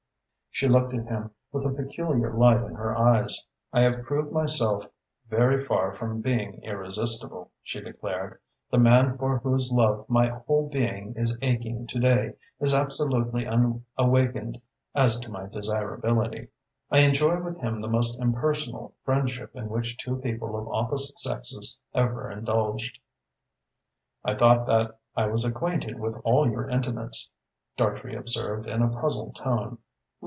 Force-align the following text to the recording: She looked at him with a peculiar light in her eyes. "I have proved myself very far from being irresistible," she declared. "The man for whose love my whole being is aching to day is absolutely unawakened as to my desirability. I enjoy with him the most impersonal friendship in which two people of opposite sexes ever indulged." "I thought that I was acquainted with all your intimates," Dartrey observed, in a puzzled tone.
She 0.53 0.67
looked 0.67 0.93
at 0.93 1.07
him 1.07 1.31
with 1.53 1.65
a 1.65 1.69
peculiar 1.71 2.33
light 2.33 2.61
in 2.61 2.75
her 2.75 2.95
eyes. 2.95 3.41
"I 3.71 3.81
have 3.83 4.03
proved 4.03 4.33
myself 4.33 4.83
very 5.29 5.63
far 5.63 5.93
from 5.95 6.19
being 6.19 6.61
irresistible," 6.61 7.51
she 7.63 7.79
declared. 7.79 8.37
"The 8.69 8.77
man 8.77 9.17
for 9.17 9.39
whose 9.39 9.71
love 9.71 10.05
my 10.09 10.27
whole 10.27 10.67
being 10.67 11.13
is 11.15 11.35
aching 11.41 11.87
to 11.87 11.99
day 11.99 12.33
is 12.59 12.73
absolutely 12.73 13.47
unawakened 13.47 14.61
as 14.93 15.19
to 15.21 15.31
my 15.31 15.45
desirability. 15.47 16.49
I 16.91 16.99
enjoy 16.99 17.41
with 17.41 17.59
him 17.61 17.79
the 17.79 17.87
most 17.87 18.19
impersonal 18.19 18.93
friendship 19.05 19.55
in 19.55 19.69
which 19.69 19.97
two 19.97 20.17
people 20.17 20.59
of 20.59 20.67
opposite 20.67 21.17
sexes 21.17 21.79
ever 21.93 22.29
indulged." 22.29 22.99
"I 24.25 24.35
thought 24.35 24.67
that 24.67 24.99
I 25.15 25.27
was 25.27 25.45
acquainted 25.45 25.97
with 25.97 26.17
all 26.25 26.47
your 26.47 26.67
intimates," 26.67 27.31
Dartrey 27.77 28.15
observed, 28.15 28.67
in 28.67 28.81
a 28.81 28.89
puzzled 28.89 29.35
tone. 29.35 29.77